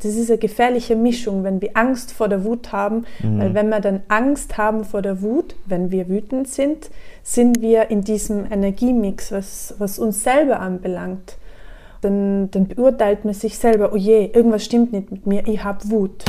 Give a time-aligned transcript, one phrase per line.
[0.00, 3.40] Das ist eine gefährliche Mischung, wenn wir Angst vor der Wut haben, mhm.
[3.40, 6.88] weil wenn wir dann Angst haben vor der Wut, wenn wir wütend sind,
[7.24, 11.36] sind wir in diesem Energiemix, was, was uns selber anbelangt.
[12.02, 15.90] Dann, dann beurteilt man sich selber, oh je, irgendwas stimmt nicht mit mir, ich habe
[15.90, 16.24] Wut.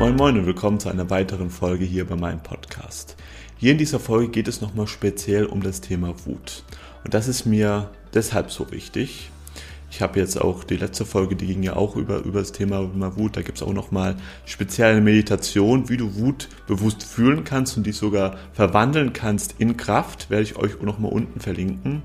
[0.00, 3.16] Moin Moin und willkommen zu einer weiteren Folge hier bei meinem Podcast.
[3.60, 6.64] Hier in dieser Folge geht es nochmal speziell um das Thema Wut.
[7.04, 9.30] Und das ist mir deshalb so wichtig.
[9.90, 12.88] Ich habe jetzt auch die letzte Folge, die ging ja auch über, über das Thema
[13.16, 13.36] Wut.
[13.36, 17.92] Da gibt es auch nochmal spezielle Meditation, wie du Wut bewusst fühlen kannst und die
[17.92, 20.30] sogar verwandeln kannst in Kraft.
[20.30, 22.02] Werde ich euch nochmal unten verlinken.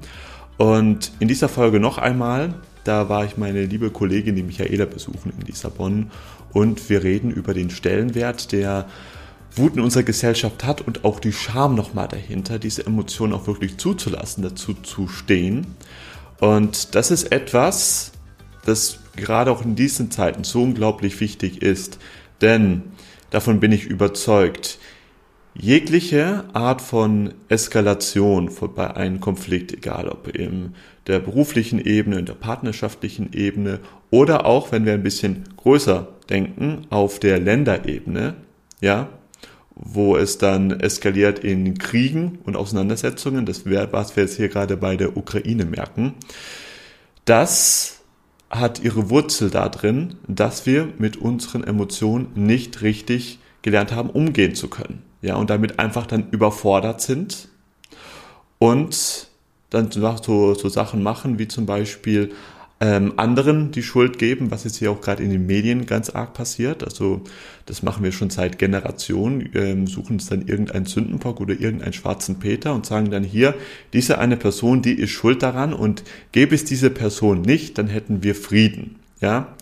[0.58, 2.55] Und in dieser Folge noch einmal,
[2.86, 6.12] da war ich meine liebe Kollegin, die Michaela, besuchen in Lissabon.
[6.53, 8.88] Und wir reden über den Stellenwert der
[9.58, 13.78] Wut in unserer Gesellschaft hat und auch die Scham nochmal dahinter, diese Emotionen auch wirklich
[13.78, 15.76] zuzulassen, dazu zu stehen.
[16.40, 18.12] Und das ist etwas,
[18.66, 22.00] das gerade auch in diesen Zeiten so unglaublich wichtig ist,
[22.42, 22.84] denn
[23.30, 24.78] davon bin ich überzeugt,
[25.58, 30.73] jegliche Art von Eskalation bei einem Konflikt, egal ob in
[31.08, 33.80] der beruflichen Ebene, in der partnerschaftlichen Ebene
[34.12, 38.36] oder auch, wenn wir ein bisschen größer denken, auf der Länderebene,
[38.81, 39.08] ja,
[39.76, 44.78] wo es dann eskaliert in Kriegen und Auseinandersetzungen, das wäre, was wir jetzt hier gerade
[44.78, 46.14] bei der Ukraine merken,
[47.26, 48.02] das
[48.50, 54.70] hat ihre Wurzel darin, dass wir mit unseren Emotionen nicht richtig gelernt haben, umgehen zu
[54.70, 55.03] können.
[55.22, 57.50] Ja, und damit einfach dann überfordert sind
[58.59, 59.28] und
[59.72, 62.31] dann so, so Sachen machen, wie zum Beispiel
[62.81, 66.34] ähm, anderen die Schuld geben, was jetzt hier auch gerade in den Medien ganz arg
[66.34, 66.84] passiert.
[66.84, 67.22] Also
[67.66, 72.40] das machen wir schon seit Generationen, ähm, suchen uns dann irgendeinen Sündenbock oder irgendeinen schwarzen
[72.40, 73.56] Peter und sagen dann hier,
[73.94, 76.03] diese eine Person, die ist schuld daran und
[76.34, 79.00] gäbe es diese Person nicht, dann hätten wir Frieden.
[79.22, 79.56] Ja,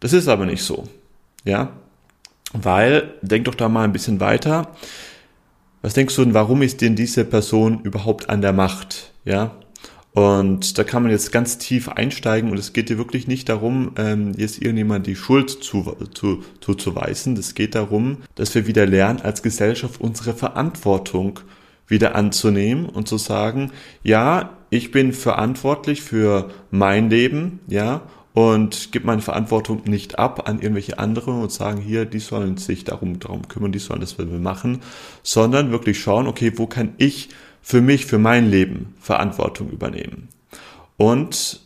[0.00, 0.86] das ist aber nicht so.
[1.44, 1.72] Ja,
[2.52, 4.74] weil, denk doch da mal ein bisschen weiter.
[5.80, 9.12] Was denkst du denn, warum ist denn diese Person überhaupt an der Macht?
[9.24, 9.54] Ja,
[10.12, 13.92] und da kann man jetzt ganz tief einsteigen und es geht dir wirklich nicht darum,
[13.96, 17.36] ähm, jetzt irgendjemand die Schuld zu, zu, zuzuweisen.
[17.36, 21.40] Es geht darum, dass wir wieder lernen, als Gesellschaft unsere Verantwortung
[21.86, 28.02] wieder anzunehmen und zu sagen, ja, ich bin verantwortlich für mein Leben, ja,
[28.34, 32.84] und gebe meine Verantwortung nicht ab an irgendwelche andere und sagen, hier, die sollen sich
[32.84, 34.80] darum, darum kümmern, die sollen das machen,
[35.22, 37.30] sondern wirklich schauen, okay, wo kann ich
[37.62, 40.28] für mich, für mein Leben Verantwortung übernehmen.
[40.96, 41.60] Und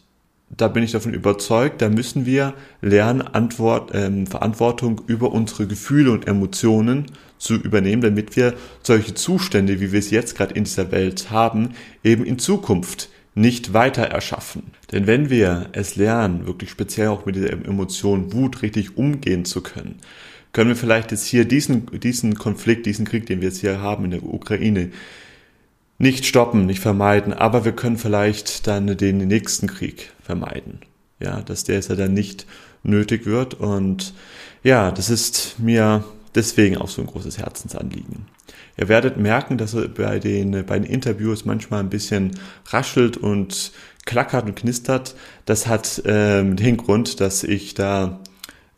[0.56, 6.12] da bin ich davon überzeugt, da müssen wir lernen, Antwort, ähm, Verantwortung über unsere Gefühle
[6.12, 7.06] und Emotionen
[7.38, 11.70] zu übernehmen, damit wir solche Zustände, wie wir es jetzt gerade in dieser Welt haben,
[12.04, 14.64] eben in Zukunft nicht weiter erschaffen.
[14.92, 19.62] Denn wenn wir es lernen, wirklich speziell auch mit dieser Emotion Wut richtig umgehen zu
[19.62, 19.96] können,
[20.52, 24.04] können wir vielleicht jetzt hier diesen, diesen Konflikt, diesen Krieg, den wir jetzt hier haben
[24.04, 24.90] in der Ukraine,
[25.98, 30.80] nicht stoppen, nicht vermeiden, aber wir können vielleicht dann den nächsten Krieg vermeiden.
[31.20, 32.46] Ja, dass der ja dann nicht
[32.82, 34.14] nötig wird und
[34.64, 36.04] ja, das ist mir
[36.34, 38.26] deswegen auch so ein großes Herzensanliegen.
[38.76, 43.72] Ihr werdet merken, dass bei den, bei den Interviews manchmal ein bisschen raschelt und
[44.06, 45.14] klackert und knistert.
[45.44, 48.20] Das hat ähm, den Grund, dass ich da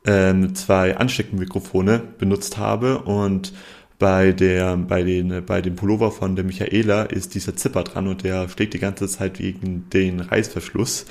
[0.04, 3.52] ähm, zwei Ansteckmikrofone benutzt habe und
[3.98, 8.24] bei der, bei den, bei dem Pullover von der Michaela ist dieser Zipper dran und
[8.24, 11.06] der schlägt die ganze Zeit wegen den Reißverschluss.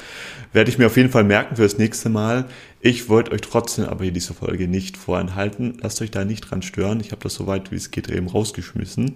[0.52, 2.46] Werde ich mir auf jeden Fall merken für das nächste Mal.
[2.82, 5.78] Ich wollte euch trotzdem aber hier diese Folge nicht vorenthalten.
[5.82, 7.00] Lasst euch da nicht dran stören.
[7.00, 9.16] Ich habe das soweit wie es geht eben rausgeschmissen.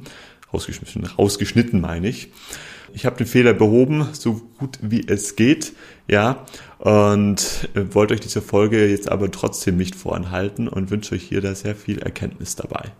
[0.53, 2.31] Rausgeschmissen, rausgeschnitten meine ich.
[2.93, 5.73] Ich habe den Fehler behoben, so gut wie es geht,
[6.07, 6.45] ja,
[6.79, 11.41] und äh, wollte euch diese Folge jetzt aber trotzdem nicht vorenthalten und wünsche euch hier
[11.41, 12.93] da sehr viel Erkenntnis dabei.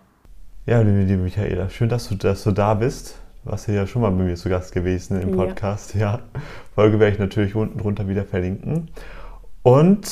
[0.67, 3.16] Ja, liebe Michaela, schön, dass du, dass du da bist.
[3.45, 5.95] Du warst ja schon mal bei mir zu Gast gewesen im Podcast.
[5.95, 6.00] Ja.
[6.00, 6.19] ja.
[6.75, 8.90] Folge werde ich natürlich unten drunter wieder verlinken.
[9.64, 10.05] Und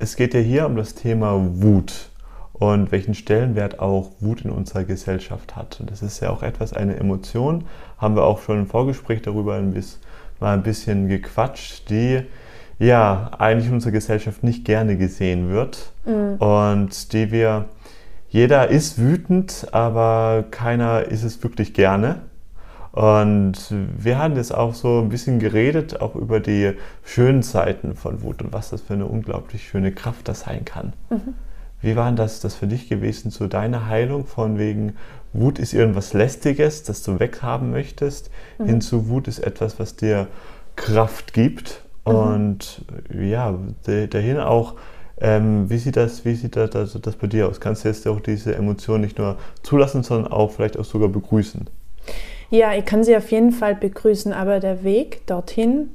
[0.00, 2.10] es geht ja hier um das Thema Wut
[2.54, 5.78] und welchen Stellenwert auch Wut in unserer Gesellschaft hat.
[5.78, 7.66] Und das ist ja auch etwas, eine Emotion,
[7.98, 10.00] haben wir auch schon im Vorgespräch darüber ein bisschen,
[10.40, 12.22] mal ein bisschen gequatscht, die
[12.80, 16.34] ja eigentlich in unserer Gesellschaft nicht gerne gesehen wird mhm.
[16.38, 17.66] und die wir
[18.28, 22.20] jeder ist wütend, aber keiner ist es wirklich gerne.
[22.92, 26.72] Und wir haben jetzt auch so ein bisschen geredet, auch über die
[27.04, 30.94] schönen Seiten von Wut und was das für eine unglaublich schöne Kraft das sein kann.
[31.10, 31.34] Mhm.
[31.80, 34.94] Wie war das, das für dich gewesen, so deine Heilung von wegen
[35.32, 38.66] Wut ist irgendwas Lästiges, das du weghaben möchtest, mhm.
[38.66, 40.26] hin zu Wut ist etwas, was dir
[40.74, 42.14] Kraft gibt mhm.
[42.14, 42.84] und
[43.14, 43.54] ja,
[43.84, 44.74] dahin auch,
[45.20, 47.60] ähm, wie sieht das, wie sieht das, das, das bei dir aus?
[47.60, 51.68] Kannst du jetzt auch diese Emotionen nicht nur zulassen, sondern auch vielleicht auch sogar begrüßen?
[52.50, 55.90] Ja, ich kann sie auf jeden Fall begrüßen, aber der Weg dorthin,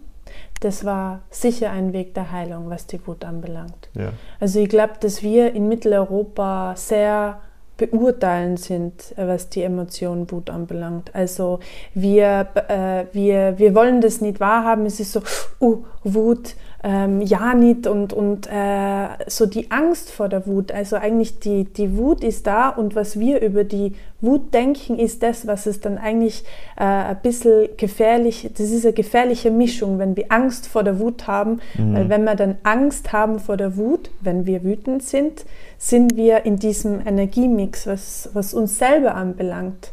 [0.60, 3.90] das war sicher ein Weg der Heilung, was die Wut anbelangt.
[3.96, 4.14] Ja.
[4.40, 7.40] Also ich glaube, dass wir in Mitteleuropa sehr
[7.78, 11.14] beurteilend sind, was die Emotion Wut anbelangt.
[11.14, 11.60] Also
[11.94, 15.22] wir, äh, wir, wir wollen das nicht wahrhaben, es ist so,
[15.60, 20.72] uh, Wut, ähm, ja nicht und, und äh, so die Angst vor der Wut.
[20.72, 25.24] Also eigentlich die, die Wut ist da und was wir über die Wut denken, ist
[25.24, 26.44] das, was es dann eigentlich
[26.78, 31.26] äh, ein bisschen gefährlich, das ist eine gefährliche Mischung, wenn wir Angst vor der Wut
[31.26, 31.96] haben, mhm.
[31.96, 35.46] weil wenn wir dann Angst haben vor der Wut, wenn wir wütend sind,
[35.78, 39.92] sind wir in diesem Energiemix, was, was uns selber anbelangt.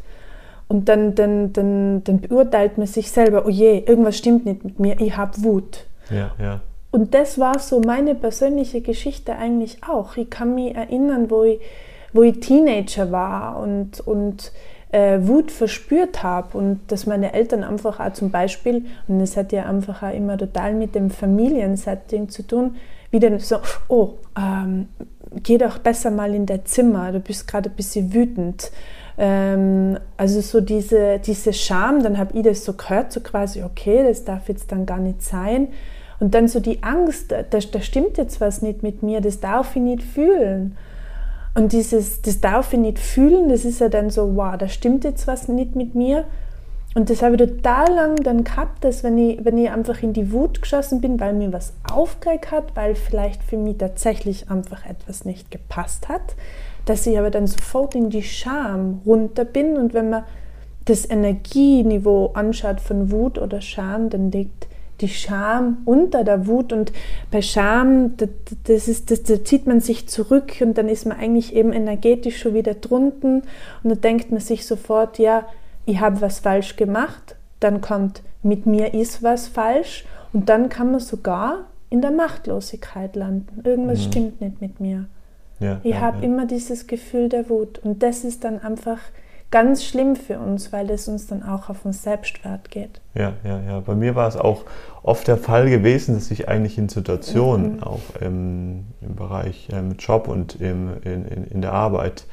[0.67, 4.79] Und dann, dann, dann, dann beurteilt man sich selber, oh je, irgendwas stimmt nicht mit
[4.79, 5.85] mir, ich habe Wut.
[6.09, 6.61] Ja, ja.
[6.91, 10.17] Und das war so meine persönliche Geschichte eigentlich auch.
[10.17, 11.59] Ich kann mich erinnern, wo ich,
[12.11, 14.51] wo ich Teenager war und, und
[14.91, 19.53] äh, Wut verspürt habe und dass meine Eltern einfach auch zum Beispiel, und das hat
[19.53, 22.75] ja einfach auch immer total mit dem Familiensetting zu tun,
[23.09, 23.57] wieder so,
[23.87, 24.89] oh, ähm,
[25.43, 28.71] geh doch besser mal in dein Zimmer, du bist gerade ein bisschen wütend.
[29.17, 34.03] Ähm, also so diese, diese Scham, dann habe ich das so gehört, so quasi, okay,
[34.03, 35.69] das darf jetzt dann gar nicht sein.
[36.21, 39.75] Und dann so die Angst, da, da stimmt jetzt was nicht mit mir, das darf
[39.75, 40.77] ich nicht fühlen.
[41.55, 45.03] Und dieses, das darf ich nicht fühlen, das ist ja dann so, wow, da stimmt
[45.03, 46.25] jetzt was nicht mit mir.
[46.93, 50.13] Und das habe ich total lang dann gehabt, dass wenn ich, wenn ich einfach in
[50.13, 54.85] die Wut geschossen bin, weil mir was aufgeregt hat, weil vielleicht für mich tatsächlich einfach
[54.85, 56.35] etwas nicht gepasst hat,
[56.85, 59.75] dass ich aber dann sofort in die Scham runter bin.
[59.75, 60.23] Und wenn man
[60.85, 64.67] das Energieniveau anschaut von Wut oder Scham, dann liegt
[65.01, 66.91] die Scham unter der Wut und
[67.31, 68.13] bei Scham,
[68.63, 72.39] das ist, das, da zieht man sich zurück und dann ist man eigentlich eben energetisch
[72.39, 73.43] schon wieder drunten
[73.83, 75.45] und da denkt man sich sofort, ja,
[75.85, 80.91] ich habe was falsch gemacht, dann kommt, mit mir ist was falsch und dann kann
[80.91, 83.61] man sogar in der Machtlosigkeit landen.
[83.63, 84.03] Irgendwas mhm.
[84.03, 85.05] stimmt nicht mit mir.
[85.59, 86.23] Ja, ich ja, habe ja.
[86.23, 88.99] immer dieses Gefühl der Wut und das ist dann einfach
[89.51, 93.01] ganz schlimm für uns, weil es uns dann auch auf uns Selbstwert geht.
[93.13, 93.79] Ja, ja, ja.
[93.81, 94.63] Bei mir war es auch
[95.03, 97.83] oft der Fall gewesen, dass ich eigentlich in Situationen, mhm.
[97.83, 102.25] auch im, im Bereich ähm, Job und im, in, in, in, der Arbeit,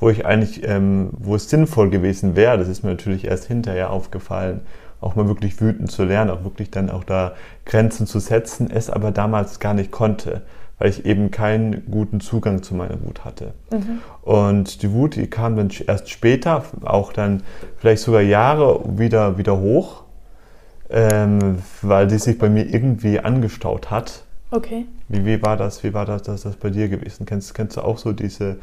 [0.00, 3.90] wo ich eigentlich, ähm, wo es sinnvoll gewesen wäre, das ist mir natürlich erst hinterher
[3.90, 4.62] aufgefallen,
[5.00, 7.34] auch mal wirklich wütend zu lernen, auch wirklich dann auch da
[7.66, 10.42] Grenzen zu setzen, es aber damals gar nicht konnte
[10.82, 13.54] weil ich eben keinen guten Zugang zu meiner Wut hatte.
[13.70, 14.00] Mhm.
[14.22, 17.44] Und die Wut, die kam dann erst später, auch dann
[17.78, 20.02] vielleicht sogar Jahre wieder, wieder hoch,
[20.90, 24.24] ähm, weil die sich bei mir irgendwie angestaut hat.
[24.50, 24.86] Okay.
[25.06, 27.26] Wie, wie war das, wie war das, das, das bei dir gewesen?
[27.26, 28.56] Kennst, kennst du auch so diese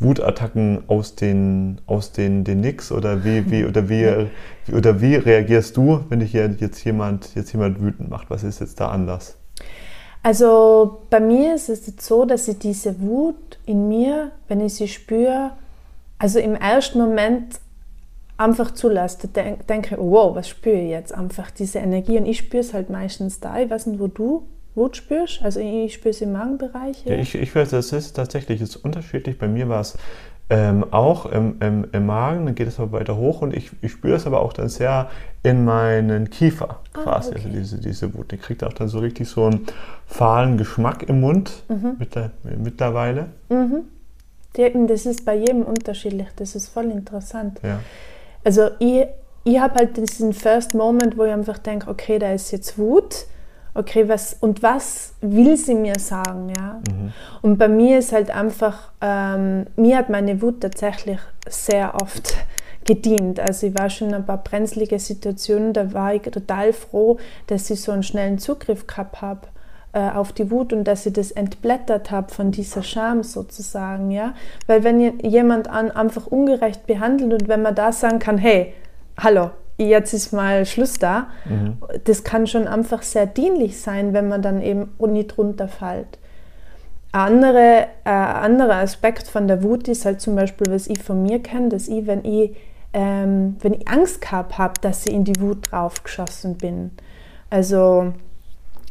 [0.00, 4.26] Wutattacken aus den, aus den, den Nix oder wie, wie, oder wie,
[4.72, 8.28] oder wie reagierst du, wenn dich jetzt jemand, jetzt jemand wütend macht?
[8.28, 9.36] Was ist jetzt da anders?
[10.22, 14.74] Also bei mir ist es jetzt so, dass ich diese Wut in mir, wenn ich
[14.74, 15.52] sie spüre,
[16.18, 17.58] also im ersten Moment
[18.36, 19.28] einfach zulasse.
[19.32, 21.14] Da denke wow, was spüre ich jetzt?
[21.14, 23.58] Einfach diese Energie und ich spüre es halt meistens da.
[23.58, 25.42] Ich weiß nicht, wo du Wut spürst.
[25.42, 27.04] Also ich spüre es im Magenbereich.
[27.04, 29.38] Ja, ich, ich weiß, das ist tatsächlich ist unterschiedlich.
[29.38, 29.96] Bei mir war es
[30.50, 33.92] ähm, auch im, im, im, Magen, dann geht es aber weiter hoch und ich, ich
[33.92, 35.08] spüre es aber auch dann sehr
[35.44, 37.58] in meinen Kiefer ah, quasi, also okay.
[37.58, 38.32] also diese, diese Wut.
[38.32, 39.66] Die kriegt auch dann so richtig so einen
[40.06, 41.96] fahlen Geschmack im Mund mhm.
[42.58, 43.28] mittlerweile.
[43.48, 43.84] Mhm.
[44.88, 47.60] Das ist bei jedem unterschiedlich, das ist voll interessant.
[47.62, 47.78] Ja.
[48.42, 49.06] Also ich,
[49.44, 53.26] ich habe halt diesen First Moment, wo ich einfach denke, okay, da ist jetzt Wut
[53.74, 56.80] okay, was und was will sie mir sagen, ja?
[56.88, 57.12] Mhm.
[57.42, 62.34] Und bei mir ist halt einfach, ähm, mir hat meine Wut tatsächlich sehr oft
[62.84, 63.38] gedient.
[63.40, 67.70] Also ich war schon in ein paar brenzlige Situationen, da war ich total froh, dass
[67.70, 69.48] ich so einen schnellen Zugriff gehabt habe
[69.92, 74.34] äh, auf die Wut und dass ich das entblättert habe von dieser Scham sozusagen, ja?
[74.66, 78.74] Weil wenn jemand an, einfach ungerecht behandelt und wenn man da sagen kann, hey,
[79.18, 79.50] hallo,
[79.88, 81.28] jetzt ist mal Schluss da.
[81.44, 81.78] Mhm.
[82.04, 86.18] Das kann schon einfach sehr dienlich sein, wenn man dann eben nicht runterfällt.
[87.12, 91.22] Ein andere, äh, anderer Aspekt von der Wut ist halt zum Beispiel, was ich von
[91.22, 92.56] mir kenne, dass ich, wenn ich,
[92.92, 96.92] ähm, wenn ich Angst gehabt habe, dass ich in die Wut draufgeschossen bin.
[97.48, 98.12] Also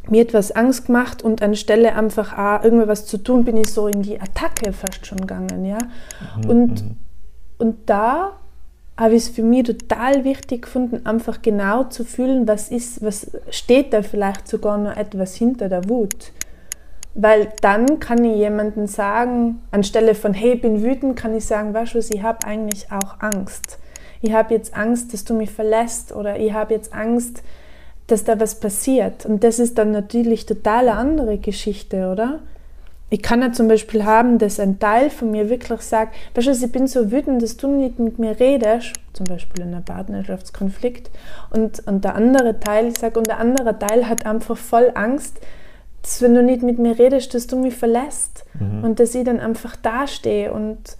[0.08, 4.02] mir etwas Angst gemacht und anstelle einfach auch irgendwas zu tun, bin ich so in
[4.02, 5.78] die Attacke fast schon gegangen, ja.
[6.36, 6.50] Mhm.
[6.50, 6.96] Und, mhm.
[7.58, 8.32] und da
[9.00, 13.30] habe ich es für mich total wichtig gefunden, einfach genau zu fühlen, was ist, was
[13.48, 16.32] steht da vielleicht sogar noch etwas hinter der Wut.
[17.14, 21.94] Weil dann kann ich jemandem sagen, anstelle von, hey, bin wütend, kann ich sagen, weißt
[21.94, 23.78] du was, ich habe eigentlich auch Angst.
[24.20, 27.42] Ich habe jetzt Angst, dass du mich verlässt oder ich habe jetzt Angst,
[28.06, 29.24] dass da was passiert.
[29.24, 32.40] Und das ist dann natürlich total eine andere Geschichte, oder?
[33.12, 36.52] Ich kann ja zum Beispiel haben, dass ein Teil von mir wirklich sagt, weißt du,
[36.52, 41.10] ich bin so wütend, dass du nicht mit mir redest, zum Beispiel in einem Partnerschaftskonflikt,
[41.50, 45.40] und, und der andere Teil sagt, und der andere Teil hat einfach voll Angst,
[46.02, 48.84] dass wenn du nicht mit mir redest, dass du mich verlässt mhm.
[48.84, 50.96] und dass ich dann einfach dastehe und,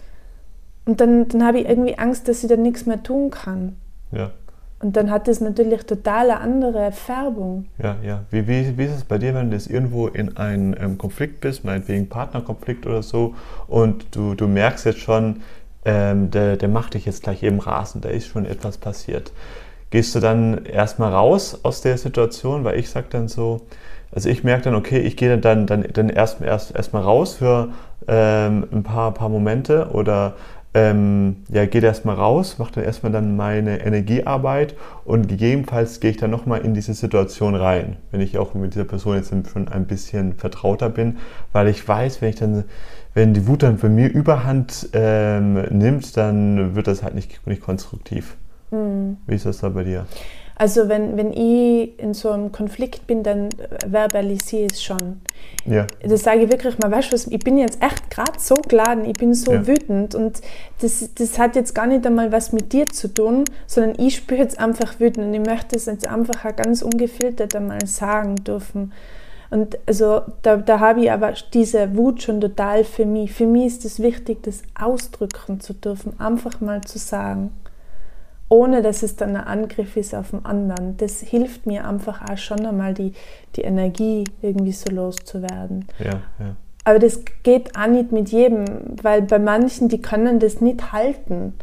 [0.85, 3.77] und dann, dann habe ich irgendwie Angst, dass ich dann nichts mehr tun kann.
[4.11, 4.31] Ja.
[4.81, 7.67] Und dann hat es natürlich total eine andere Färbung.
[7.81, 8.21] Ja, ja.
[8.31, 11.41] Wie, wie, wie ist es bei dir, wenn du jetzt irgendwo in einem ähm, Konflikt
[11.41, 13.35] bist, meinetwegen Partnerkonflikt oder so,
[13.67, 15.41] und du, du merkst jetzt schon,
[15.85, 19.31] ähm, der, der macht dich jetzt gleich eben rasend, da ist schon etwas passiert.
[19.91, 23.61] Gehst du dann erstmal raus aus der Situation, weil ich sage dann so,
[24.13, 27.69] also ich merke dann, okay, ich gehe dann, dann, dann erstmal erst, erst raus für
[28.07, 30.35] ähm, ein paar, paar Momente oder
[30.73, 36.17] ähm, ja, gehe erstmal raus, mache dann erstmal dann meine Energiearbeit und gegebenenfalls gehe ich
[36.17, 39.85] dann nochmal in diese Situation rein, wenn ich auch mit dieser Person jetzt schon ein
[39.85, 41.17] bisschen vertrauter bin,
[41.51, 42.63] weil ich weiß, wenn ich dann,
[43.13, 47.61] wenn die Wut dann bei mir überhand ähm, nimmt, dann wird das halt nicht, nicht
[47.61, 48.37] konstruktiv.
[48.71, 49.17] Mhm.
[49.27, 50.05] Wie ist das da bei dir?
[50.61, 53.49] Also wenn, wenn ich in so einem Konflikt bin, dann
[53.83, 55.19] verbalisiere ich es schon.
[55.65, 55.87] Ja.
[56.03, 59.05] Das sage ich wirklich mal, weißt du was, ich bin jetzt echt gerade so geladen,
[59.05, 59.65] ich bin so ja.
[59.65, 60.39] wütend und
[60.79, 64.41] das, das hat jetzt gar nicht einmal was mit dir zu tun, sondern ich spüre
[64.41, 68.93] jetzt einfach wütend und ich möchte es jetzt einfach ganz ungefiltert einmal sagen dürfen.
[69.49, 73.33] Und also da, da habe ich aber diese Wut schon total für mich.
[73.33, 77.51] Für mich ist es wichtig, das ausdrücken zu dürfen, einfach mal zu sagen
[78.51, 80.97] ohne dass es dann ein Angriff ist auf den anderen.
[80.97, 83.13] Das hilft mir einfach auch schon einmal, die,
[83.55, 85.85] die Energie irgendwie so loszuwerden.
[85.99, 86.55] Ja, ja.
[86.83, 88.65] Aber das geht auch nicht mit jedem,
[89.01, 91.53] weil bei manchen, die können das nicht halten.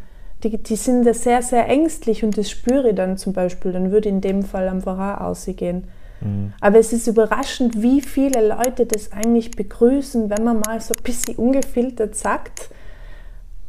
[0.43, 3.71] Die, die sind da sehr, sehr ängstlich und das spüre ich dann zum Beispiel.
[3.71, 5.83] Dann würde in dem Fall einfach auch ausgehen.
[6.21, 6.53] Mhm.
[6.59, 11.03] Aber es ist überraschend, wie viele Leute das eigentlich begrüßen, wenn man mal so ein
[11.03, 12.71] bisschen ungefiltert sagt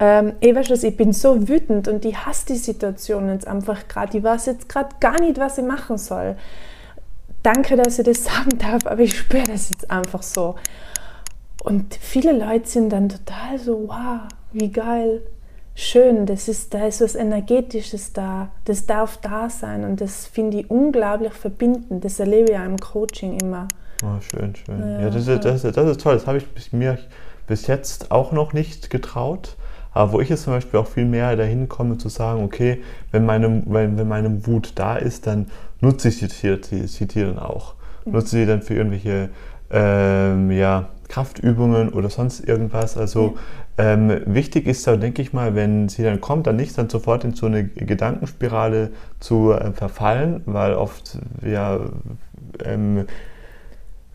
[0.00, 4.16] ähm, ich, weiß ich bin so wütend und ich hasse die Situation jetzt einfach gerade.
[4.16, 6.36] Ich weiß jetzt gerade gar nicht, was ich machen soll.
[7.42, 10.56] Danke, dass ich das sagen darf, aber ich spüre das jetzt einfach so.
[11.62, 15.20] Und viele Leute sind dann total so, wow, wie geil,
[15.74, 20.60] schön, das ist, da ist was Energetisches da, das darf da sein und das finde
[20.60, 22.02] ich unglaublich verbindend.
[22.02, 23.68] Das erlebe ich ja im Coaching immer.
[24.02, 24.80] Oh, schön, schön.
[24.80, 26.98] Ja, ja das, ist, das, ist, das ist toll, das habe ich mir
[27.46, 29.56] bis jetzt auch noch nicht getraut.
[29.92, 32.80] Aber wo ich jetzt zum Beispiel auch viel mehr dahin komme zu sagen, okay,
[33.10, 35.46] wenn meine, wenn, wenn meine Wut da ist, dann
[35.80, 37.74] nutze ich die Tiere, die, die Tiere dann auch.
[38.04, 38.12] Mhm.
[38.12, 39.30] Nutze sie dann für irgendwelche
[39.70, 42.96] ähm, ja, Kraftübungen oder sonst irgendwas.
[42.96, 43.36] Also
[43.78, 43.92] ja.
[43.92, 47.24] ähm, wichtig ist da, denke ich mal, wenn sie dann kommt, dann nicht dann sofort
[47.24, 51.80] in so eine Gedankenspirale zu äh, verfallen, weil oft ja
[52.64, 53.06] ähm,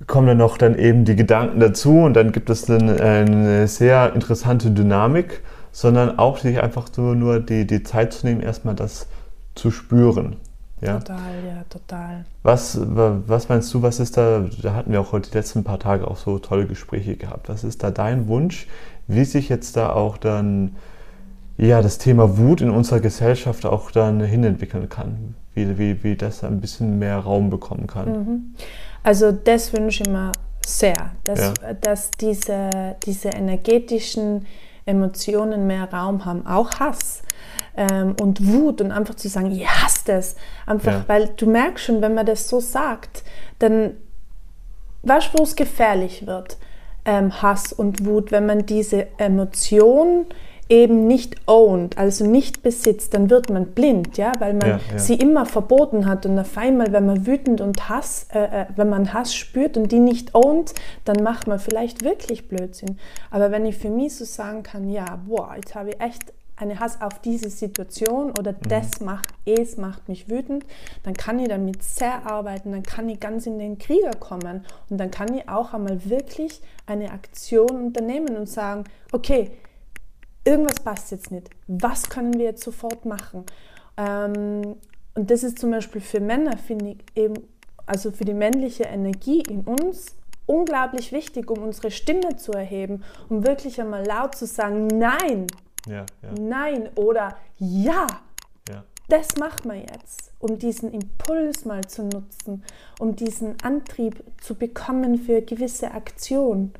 [0.07, 4.13] kommen dann noch dann eben die Gedanken dazu und dann gibt es dann eine sehr
[4.13, 5.41] interessante Dynamik
[5.75, 9.07] sondern auch sich einfach so nur die, die Zeit zu nehmen, erstmal das
[9.55, 10.37] zu spüren.
[10.79, 10.99] Ja?
[10.99, 12.25] Total, ja, total.
[12.43, 15.77] Was, was meinst du, was ist da, da hatten wir auch heute die letzten paar
[15.77, 18.67] Tage auch so tolle Gespräche gehabt, was ist da dein Wunsch,
[19.07, 20.77] wie sich jetzt da auch dann
[21.57, 26.45] ja, das Thema Wut in unserer Gesellschaft auch dann hinentwickeln kann, wie, wie, wie das
[26.45, 28.11] ein bisschen mehr Raum bekommen kann?
[28.11, 28.55] Mhm.
[29.03, 30.31] Also das wünsche ich mir
[30.65, 31.73] sehr, dass, ja.
[31.73, 34.45] dass diese, diese energetischen
[34.85, 37.23] Emotionen mehr Raum haben, auch Hass
[37.75, 40.35] ähm, und Wut und einfach zu sagen, ich hasse das.
[40.65, 41.03] Einfach, ja.
[41.07, 43.23] weil du merkst schon, wenn man das so sagt,
[43.59, 43.97] dann
[45.03, 46.57] weißt du, wo es gefährlich wird,
[47.05, 50.25] ähm, Hass und Wut, wenn man diese Emotion
[50.67, 54.99] eben nicht owned, also nicht besitzt, dann wird man blind, ja, weil man ja, ja.
[54.99, 58.89] sie immer verboten hat und auf einmal, wenn man wütend und Hass, äh, äh, wenn
[58.89, 62.97] man Hass spürt und die nicht owned, dann macht man vielleicht wirklich Blödsinn.
[63.29, 66.79] Aber wenn ich für mich so sagen kann, ja, boah, jetzt habe ich echt eine
[66.79, 68.69] Hass auf diese Situation oder mhm.
[68.69, 70.65] das macht, es macht mich wütend,
[71.03, 74.97] dann kann ich damit sehr arbeiten, dann kann ich ganz in den Krieger kommen und
[74.97, 79.51] dann kann ich auch einmal wirklich eine Aktion unternehmen und sagen, okay,
[80.45, 81.49] irgendwas passt jetzt nicht.
[81.67, 83.45] Was können wir jetzt sofort machen?
[83.97, 84.77] Ähm,
[85.15, 87.35] und das ist zum Beispiel für Männer, finde ich, eben
[87.85, 93.45] also für die männliche Energie in uns unglaublich wichtig, um unsere Stimme zu erheben, um
[93.45, 95.47] wirklich einmal laut zu sagen, nein,
[95.87, 96.31] ja, ja.
[96.39, 98.07] nein oder ja.
[98.69, 98.83] ja.
[99.07, 102.63] Das macht man jetzt, um diesen Impuls mal zu nutzen,
[102.99, 106.73] um diesen Antrieb zu bekommen für gewisse Aktion.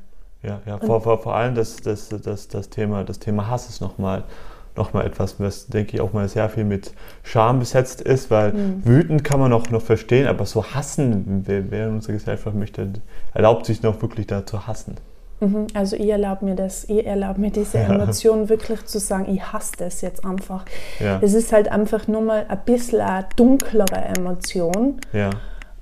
[0.46, 0.78] Ja, ja.
[0.80, 4.24] Vor, vor, vor allem das, das, das, das, Thema, das Thema Hass ist nochmal
[4.78, 8.86] nochmal etwas, was, denke ich, auch mal sehr viel mit Scham besetzt ist, weil mhm.
[8.86, 12.90] wütend kann man noch, noch verstehen, aber so hassen, wer, wer in unserer Gesellschaft möchte,
[13.34, 14.96] erlaubt sich noch wirklich da zu hassen.
[15.40, 15.68] Mhm.
[15.74, 18.50] Also ich erlaube mir das, ich erlaube mir diese Emotion ja.
[18.50, 20.66] wirklich zu sagen, ich hasse das jetzt einfach.
[21.00, 21.20] Ja.
[21.22, 25.00] Es ist halt einfach nur mal ein bisschen eine dunklere Emotion.
[25.14, 25.30] Ja.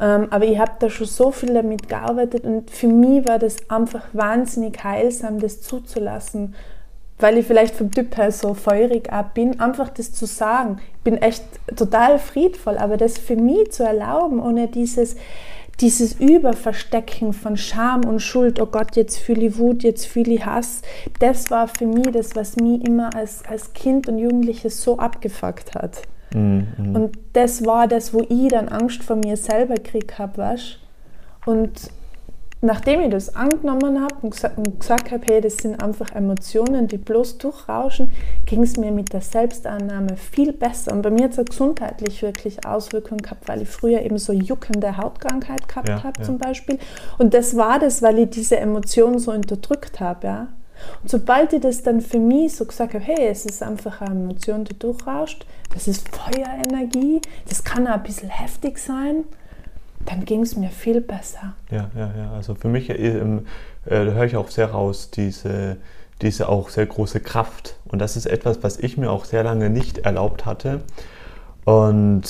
[0.03, 3.69] Ähm, aber ich habe da schon so viel damit gearbeitet und für mich war das
[3.69, 6.53] einfach wahnsinnig heilsam, das zuzulassen
[7.19, 10.79] weil ich vielleicht vom Typ her so feurig ab bin, einfach das zu sagen.
[10.97, 11.43] Ich bin echt
[11.73, 15.15] total friedvoll, aber das für mich zu erlauben, ohne dieses,
[15.79, 20.45] dieses Überverstecken von Scham und Schuld, oh Gott, jetzt fühle ich Wut, jetzt fühle ich
[20.45, 20.81] Hass,
[21.19, 25.75] das war für mich das, was mich immer als, als Kind und Jugendliches so abgefuckt
[25.75, 26.01] hat.
[26.33, 26.95] Mhm.
[26.95, 30.79] Und das war das, wo ich dann Angst vor mir selber gekriegt habe, weißt
[31.45, 31.91] Und
[32.63, 36.87] nachdem ich das angenommen habe und gesagt, und gesagt habe, hey, das sind einfach Emotionen,
[36.87, 38.11] die bloß durchrauschen,
[38.45, 40.93] ging es mir mit der Selbstannahme viel besser.
[40.93, 44.97] Und bei mir hat es gesundheitlich wirklich Auswirkungen gehabt, weil ich früher eben so juckende
[44.97, 46.25] Hautkrankheit gehabt ja, habe ja.
[46.25, 46.79] zum Beispiel.
[47.17, 50.27] Und das war das, weil ich diese Emotionen so unterdrückt habe.
[50.27, 50.47] Ja?
[51.01, 54.19] Und sobald ich das dann für mich so gesagt habe, hey, es ist einfach eine
[54.19, 59.23] Emotion, die durchrauscht, das ist Feuerenergie, das kann auch ein bisschen heftig sein,
[60.05, 61.53] dann ging es mir viel besser.
[61.71, 62.31] Ja, ja, ja.
[62.33, 63.39] Also für mich äh, äh,
[63.85, 65.77] höre ich auch sehr raus, diese,
[66.21, 67.75] diese auch sehr große Kraft.
[67.85, 70.81] Und das ist etwas, was ich mir auch sehr lange nicht erlaubt hatte.
[71.65, 72.23] Und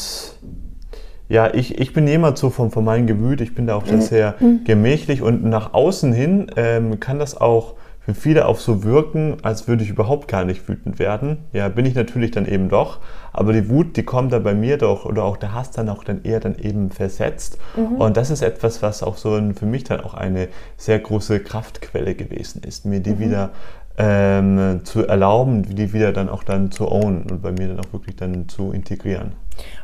[1.29, 4.01] ja, ich, ich bin jemand so von, von meinem Gemüt, ich bin da auch sehr,
[4.01, 4.63] sehr mhm.
[4.65, 7.73] gemächlich und nach außen hin ähm, kann das auch
[8.05, 11.37] für viele auch so wirken, als würde ich überhaupt gar nicht wütend werden.
[11.53, 12.99] Ja, bin ich natürlich dann eben doch.
[13.31, 16.03] Aber die Wut, die kommt dann bei mir doch, oder auch der Hass dann auch
[16.03, 17.57] dann eher dann eben versetzt.
[17.77, 17.95] Mhm.
[17.95, 22.13] Und das ist etwas, was auch so für mich dann auch eine sehr große Kraftquelle
[22.13, 23.19] gewesen ist, mir die mhm.
[23.19, 23.49] wieder
[23.97, 27.93] ähm, zu erlauben, die wieder dann auch dann zu ownen und bei mir dann auch
[27.93, 29.33] wirklich dann zu integrieren.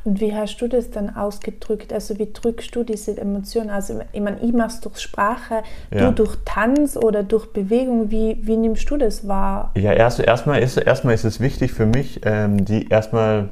[0.04, 1.94] Und wie hast du das dann ausgedrückt?
[1.94, 3.70] Also wie drückst du diese Emotionen?
[3.70, 6.10] Also ich meine, ich mache es durch Sprache, ja.
[6.10, 8.12] du durch Tanz oder durch Bewegung.
[8.12, 9.72] Wie, wie nimmst du das wahr?
[9.76, 13.50] Ja, erst, erstmal, ist, erstmal ist es wichtig für mich, ähm, die erstmal,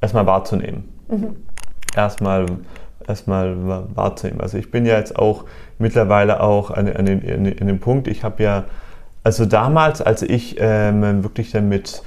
[0.00, 0.88] erstmal wahrzunehmen.
[1.08, 1.36] Mhm.
[1.94, 2.46] Erstmal
[3.06, 3.56] erstmal
[3.96, 4.40] wahrzunehmen.
[4.40, 5.44] Also ich bin ja jetzt auch
[5.78, 8.64] mittlerweile auch an, an, den, an dem Punkt, ich habe ja
[9.24, 12.02] also damals, als ich ähm, wirklich dann mit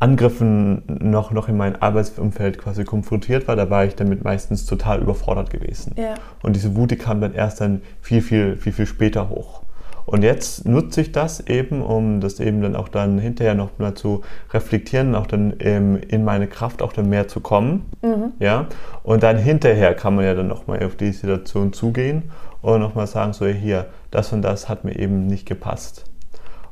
[0.00, 5.00] Angriffen noch, noch in meinem Arbeitsumfeld quasi konfrontiert war, da war ich damit meistens total
[5.00, 5.94] überfordert gewesen.
[5.96, 6.14] Ja.
[6.42, 9.62] Und diese Wut, die kam dann erst dann viel, viel, viel, viel später hoch.
[10.06, 13.94] Und jetzt nutze ich das eben, um das eben dann auch dann hinterher noch mal
[13.94, 17.86] zu reflektieren, auch dann ähm, in meine Kraft auch dann mehr zu kommen.
[18.02, 18.32] Mhm.
[18.40, 18.66] Ja.
[19.04, 22.32] Und dann hinterher kann man ja dann nochmal auf die Situation zugehen
[22.62, 26.09] und nochmal sagen, so hier, das und das hat mir eben nicht gepasst.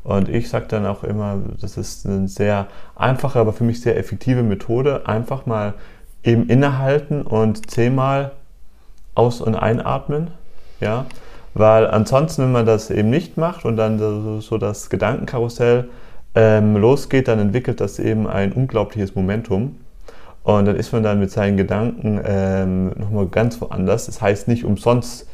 [0.05, 3.97] Und ich sage dann auch immer, das ist eine sehr einfache, aber für mich sehr
[3.97, 5.07] effektive Methode.
[5.07, 5.75] Einfach mal
[6.23, 8.33] eben innehalten und zehnmal
[9.15, 10.29] aus- und einatmen.
[10.81, 11.07] Ja?
[11.55, 15.89] Weil ansonsten, wenn man das eben nicht macht und dann so, das Gedankenkarussell
[16.35, 19.77] ähm, losgeht, dann entwickelt das eben ein unglaubliches Momentum.
[20.45, 24.07] Und dann ist man dann mit seinen Gedanken ähm, nochmal ganz woanders.
[24.07, 25.29] Das heißt nicht umsonst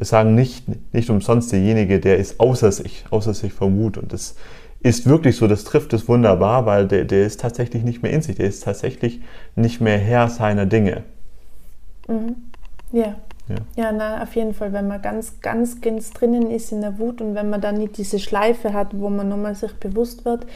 [0.00, 3.98] sagen nicht, nicht umsonst derjenige, der ist außer sich, außer sich vor Mut.
[3.98, 4.36] Und das
[4.80, 8.22] ist wirklich so, das trifft es wunderbar, weil der, der ist tatsächlich nicht mehr in
[8.22, 9.20] sich, der ist tatsächlich
[9.54, 11.04] nicht mehr Herr seiner Dinge.
[12.08, 12.36] Mhm.
[12.92, 13.16] Ja.
[13.48, 13.56] Ja.
[13.84, 17.20] ja, na, auf jeden Fall, wenn man ganz, ganz, ganz drinnen ist in der Wut
[17.20, 20.46] und wenn man dann nicht diese Schleife hat, wo man nochmal sich bewusst wird,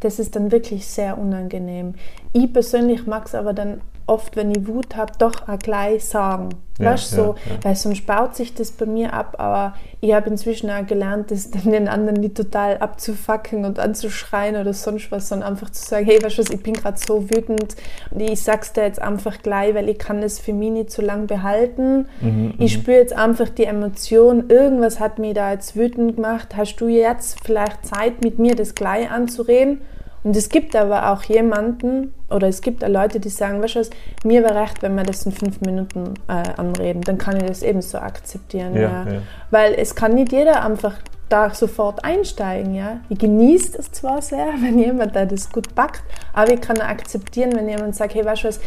[0.00, 1.94] das ist dann wirklich sehr unangenehm.
[2.32, 3.80] Ich persönlich mag es aber dann
[4.12, 6.50] oft, wenn ich Wut habe, doch auch gleich sagen.
[6.78, 10.14] Ja, weißt du, so, ja, weil sonst baut sich das bei mir ab, aber ich
[10.14, 15.28] habe inzwischen auch gelernt, das den anderen nicht total abzufacken und anzuschreien oder sonst was,
[15.28, 17.76] sondern einfach zu sagen, hey, weißt du was, ich bin gerade so wütend
[18.10, 21.02] und ich sag's dir jetzt einfach gleich, weil ich kann das für mich nicht so
[21.02, 22.06] lange behalten.
[22.20, 22.80] Mhm, ich mhm.
[22.80, 26.56] spüre jetzt einfach die Emotion, irgendwas hat mich da jetzt wütend gemacht.
[26.56, 29.82] Hast du jetzt vielleicht Zeit, mit mir das gleich anzureden?
[30.24, 33.80] Und es gibt aber auch jemanden oder es gibt auch Leute, die sagen, weißt du
[33.80, 33.90] was,
[34.24, 37.62] mir wäre recht, wenn wir das in fünf Minuten äh, anreden, dann kann ich das
[37.62, 38.74] ebenso akzeptieren.
[38.74, 39.12] Ja, ja.
[39.12, 42.74] ja, Weil es kann nicht jeder einfach da sofort einsteigen.
[42.74, 43.00] Ja?
[43.08, 47.52] Ich genieße das zwar sehr, wenn jemand da das gut packt, aber ich kann akzeptieren,
[47.54, 48.60] wenn jemand sagt, hey, weißt du was,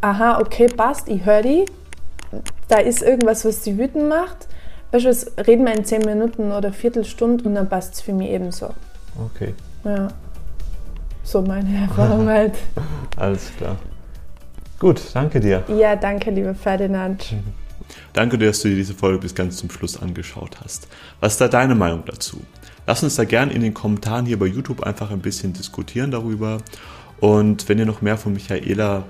[0.00, 1.66] aha, okay, passt, ich höre dich,
[2.68, 4.48] da ist irgendwas, was sie wütend macht,
[4.90, 8.12] weißt du was, reden wir in zehn Minuten oder Viertelstunde und dann passt es für
[8.12, 8.70] mich ebenso.
[9.24, 9.54] Okay.
[9.84, 10.08] Ja.
[11.24, 12.54] So meine Erfahrung halt.
[13.16, 13.76] Alles klar.
[14.78, 15.62] Gut, danke dir.
[15.68, 17.34] Ja, danke, lieber Ferdinand.
[18.12, 20.88] Danke, dass du dir diese Folge bis ganz zum Schluss angeschaut hast.
[21.20, 22.40] Was ist da deine Meinung dazu?
[22.86, 26.58] Lass uns da gerne in den Kommentaren hier bei YouTube einfach ein bisschen diskutieren darüber.
[27.20, 29.04] Und wenn ihr noch mehr von Michaela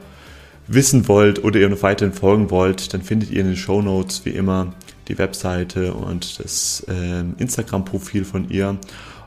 [0.69, 4.25] wissen wollt oder ihr noch weiterhin folgen wollt, dann findet ihr in den Show Notes
[4.25, 4.75] wie immer
[5.09, 8.77] die Webseite und das äh, Instagram-Profil von ihr.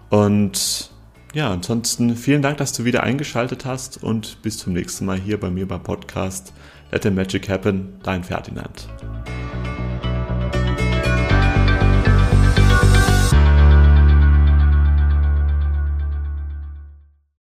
[0.10, 0.92] Und
[1.36, 5.38] ja, ansonsten vielen Dank, dass du wieder eingeschaltet hast und bis zum nächsten Mal hier
[5.38, 6.54] bei mir beim Podcast
[6.92, 8.88] Let the Magic Happen, dein Ferdinand.